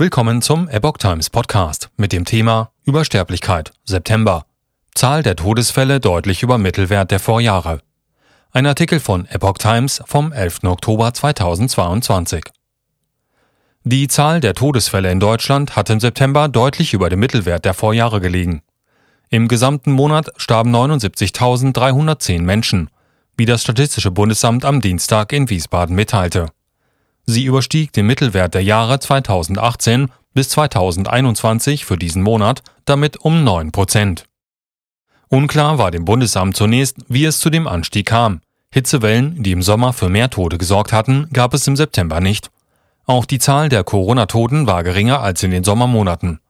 Willkommen 0.00 0.40
zum 0.40 0.66
Epoch 0.70 0.96
Times 0.96 1.28
Podcast 1.28 1.90
mit 1.98 2.12
dem 2.12 2.24
Thema 2.24 2.70
Übersterblichkeit 2.86 3.74
September. 3.84 4.46
Zahl 4.94 5.22
der 5.22 5.36
Todesfälle 5.36 6.00
deutlich 6.00 6.42
über 6.42 6.56
Mittelwert 6.56 7.10
der 7.10 7.20
Vorjahre. 7.20 7.82
Ein 8.50 8.64
Artikel 8.64 8.98
von 8.98 9.26
Epoch 9.26 9.58
Times 9.58 10.02
vom 10.06 10.32
11. 10.32 10.64
Oktober 10.64 11.12
2022. 11.12 12.44
Die 13.84 14.08
Zahl 14.08 14.40
der 14.40 14.54
Todesfälle 14.54 15.12
in 15.12 15.20
Deutschland 15.20 15.76
hat 15.76 15.90
im 15.90 16.00
September 16.00 16.48
deutlich 16.48 16.94
über 16.94 17.10
dem 17.10 17.20
Mittelwert 17.20 17.66
der 17.66 17.74
Vorjahre 17.74 18.22
gelegen. 18.22 18.62
Im 19.28 19.48
gesamten 19.48 19.92
Monat 19.92 20.30
starben 20.38 20.74
79.310 20.74 22.40
Menschen, 22.40 22.88
wie 23.36 23.44
das 23.44 23.60
Statistische 23.60 24.10
Bundesamt 24.10 24.64
am 24.64 24.80
Dienstag 24.80 25.34
in 25.34 25.50
Wiesbaden 25.50 25.94
mitteilte. 25.94 26.46
Sie 27.30 27.44
überstieg 27.44 27.92
den 27.92 28.06
Mittelwert 28.06 28.54
der 28.54 28.64
Jahre 28.64 28.98
2018 28.98 30.10
bis 30.34 30.48
2021 30.48 31.84
für 31.84 31.96
diesen 31.96 32.24
Monat 32.24 32.64
damit 32.86 33.18
um 33.18 33.44
9 33.44 33.70
Prozent. 33.70 34.24
Unklar 35.28 35.78
war 35.78 35.92
dem 35.92 36.04
Bundesamt 36.04 36.56
zunächst, 36.56 36.96
wie 37.06 37.24
es 37.24 37.38
zu 37.38 37.48
dem 37.48 37.68
Anstieg 37.68 38.06
kam. 38.06 38.40
Hitzewellen, 38.72 39.44
die 39.44 39.52
im 39.52 39.62
Sommer 39.62 39.92
für 39.92 40.08
mehr 40.08 40.28
Tote 40.28 40.58
gesorgt 40.58 40.92
hatten, 40.92 41.28
gab 41.32 41.54
es 41.54 41.68
im 41.68 41.76
September 41.76 42.20
nicht. 42.20 42.50
Auch 43.06 43.26
die 43.26 43.38
Zahl 43.38 43.68
der 43.68 43.84
Corona-Toten 43.84 44.66
war 44.66 44.82
geringer 44.82 45.20
als 45.20 45.44
in 45.44 45.52
den 45.52 45.62
Sommermonaten. 45.62 46.40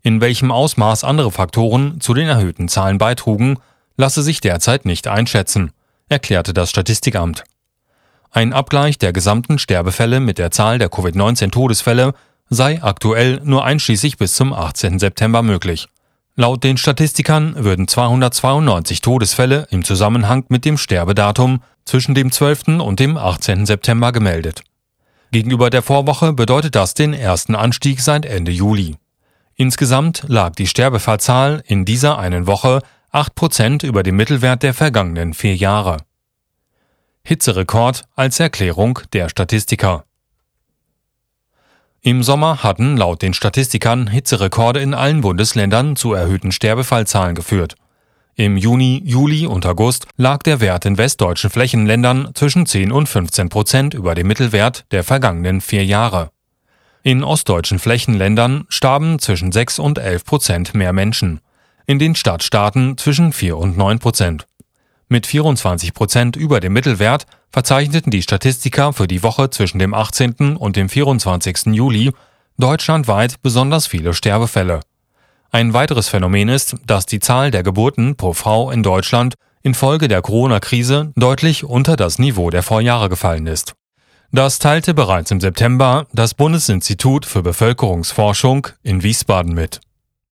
In 0.00 0.22
welchem 0.22 0.50
Ausmaß 0.50 1.04
andere 1.04 1.30
Faktoren 1.30 2.00
zu 2.00 2.14
den 2.14 2.28
erhöhten 2.28 2.68
Zahlen 2.68 2.96
beitrugen, 2.96 3.58
lasse 3.98 4.22
sich 4.22 4.40
derzeit 4.40 4.86
nicht 4.86 5.08
einschätzen, 5.08 5.72
erklärte 6.08 6.54
das 6.54 6.70
Statistikamt. 6.70 7.44
Ein 8.34 8.54
Abgleich 8.54 8.96
der 8.96 9.12
gesamten 9.12 9.58
Sterbefälle 9.58 10.18
mit 10.18 10.38
der 10.38 10.50
Zahl 10.50 10.78
der 10.78 10.88
Covid-19-Todesfälle 10.88 12.14
sei 12.48 12.82
aktuell 12.82 13.42
nur 13.44 13.66
einschließlich 13.66 14.16
bis 14.16 14.32
zum 14.32 14.54
18. 14.54 14.98
September 14.98 15.42
möglich. 15.42 15.86
Laut 16.34 16.64
den 16.64 16.78
Statistikern 16.78 17.62
würden 17.62 17.88
292 17.88 19.02
Todesfälle 19.02 19.66
im 19.68 19.84
Zusammenhang 19.84 20.46
mit 20.48 20.64
dem 20.64 20.78
Sterbedatum 20.78 21.62
zwischen 21.84 22.14
dem 22.14 22.32
12. 22.32 22.80
und 22.80 23.00
dem 23.00 23.18
18. 23.18 23.66
September 23.66 24.12
gemeldet. 24.12 24.62
Gegenüber 25.30 25.68
der 25.68 25.82
Vorwoche 25.82 26.32
bedeutet 26.32 26.74
das 26.74 26.94
den 26.94 27.12
ersten 27.12 27.54
Anstieg 27.54 28.00
seit 28.00 28.24
Ende 28.24 28.50
Juli. 28.50 28.96
Insgesamt 29.56 30.24
lag 30.26 30.54
die 30.54 30.66
Sterbefallzahl 30.66 31.62
in 31.66 31.84
dieser 31.84 32.18
einen 32.18 32.46
Woche 32.46 32.80
8 33.10 33.34
Prozent 33.34 33.82
über 33.82 34.02
dem 34.02 34.16
Mittelwert 34.16 34.62
der 34.62 34.72
vergangenen 34.72 35.34
vier 35.34 35.54
Jahre. 35.54 35.98
Hitzerekord 37.24 38.04
als 38.16 38.40
Erklärung 38.40 38.98
der 39.12 39.28
Statistiker. 39.28 40.04
Im 42.00 42.24
Sommer 42.24 42.64
hatten 42.64 42.96
laut 42.96 43.22
den 43.22 43.32
Statistikern 43.32 44.08
Hitzerekorde 44.08 44.80
in 44.80 44.92
allen 44.92 45.20
Bundesländern 45.20 45.94
zu 45.94 46.14
erhöhten 46.14 46.50
Sterbefallzahlen 46.50 47.36
geführt. 47.36 47.76
Im 48.34 48.56
Juni, 48.56 49.02
Juli 49.04 49.46
und 49.46 49.64
August 49.66 50.06
lag 50.16 50.38
der 50.38 50.60
Wert 50.60 50.84
in 50.84 50.98
westdeutschen 50.98 51.50
Flächenländern 51.50 52.30
zwischen 52.34 52.66
10 52.66 52.90
und 52.90 53.08
15 53.08 53.50
Prozent 53.50 53.94
über 53.94 54.16
dem 54.16 54.26
Mittelwert 54.26 54.84
der 54.90 55.04
vergangenen 55.04 55.60
vier 55.60 55.84
Jahre. 55.84 56.30
In 57.04 57.22
ostdeutschen 57.22 57.78
Flächenländern 57.78 58.64
starben 58.68 59.20
zwischen 59.20 59.52
6 59.52 59.78
und 59.78 59.98
11 59.98 60.24
Prozent 60.24 60.74
mehr 60.74 60.92
Menschen. 60.92 61.40
In 61.86 62.00
den 62.00 62.16
Stadtstaaten 62.16 62.98
zwischen 62.98 63.32
4 63.32 63.56
und 63.56 63.76
9 63.76 64.00
Prozent. 64.00 64.46
Mit 65.12 65.26
24 65.26 65.92
Prozent 65.92 66.36
über 66.36 66.58
dem 66.58 66.72
Mittelwert 66.72 67.26
verzeichneten 67.50 68.10
die 68.10 68.22
Statistiker 68.22 68.94
für 68.94 69.06
die 69.06 69.22
Woche 69.22 69.50
zwischen 69.50 69.78
dem 69.78 69.92
18. 69.92 70.56
und 70.56 70.74
dem 70.74 70.88
24. 70.88 71.66
Juli 71.66 72.12
deutschlandweit 72.56 73.42
besonders 73.42 73.86
viele 73.86 74.14
Sterbefälle. 74.14 74.80
Ein 75.50 75.74
weiteres 75.74 76.08
Phänomen 76.08 76.48
ist, 76.48 76.76
dass 76.86 77.04
die 77.04 77.20
Zahl 77.20 77.50
der 77.50 77.62
Geburten 77.62 78.16
pro 78.16 78.32
Frau 78.32 78.70
in 78.70 78.82
Deutschland 78.82 79.34
infolge 79.62 80.08
der 80.08 80.22
Corona-Krise 80.22 81.12
deutlich 81.14 81.64
unter 81.64 81.96
das 81.96 82.18
Niveau 82.18 82.48
der 82.48 82.62
Vorjahre 82.62 83.10
gefallen 83.10 83.46
ist. 83.46 83.74
Das 84.30 84.60
teilte 84.60 84.94
bereits 84.94 85.30
im 85.30 85.42
September 85.42 86.06
das 86.14 86.32
Bundesinstitut 86.32 87.26
für 87.26 87.42
Bevölkerungsforschung 87.42 88.68
in 88.82 89.02
Wiesbaden 89.02 89.52
mit. 89.52 89.82